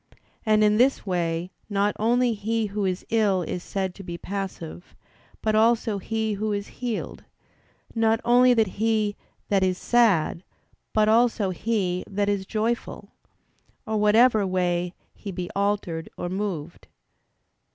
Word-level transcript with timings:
And 0.47 0.63
in 0.63 0.77
this 0.77 1.05
way 1.05 1.51
not 1.69 1.95
only 1.99 2.33
he 2.33 2.65
who 2.65 2.85
is 2.85 3.05
ill 3.11 3.43
is 3.43 3.61
said 3.61 3.93
to 3.93 4.03
be 4.03 4.17
passive, 4.17 4.95
but 5.43 5.53
also 5.53 5.99
he 5.99 6.33
who 6.33 6.51
is 6.53 6.65
healed; 6.81 7.23
not 7.93 8.19
only 8.25 8.55
he 8.63 9.15
that 9.49 9.61
is 9.61 9.77
sad, 9.77 10.43
but 10.91 11.07
also 11.07 11.51
he 11.51 12.03
that 12.09 12.29
is 12.29 12.47
joyful; 12.47 13.11
or 13.85 13.97
whatever 13.97 14.47
way 14.47 14.95
he 15.13 15.31
be 15.31 15.51
altered 15.55 16.09
or 16.17 16.29
moved. 16.29 16.87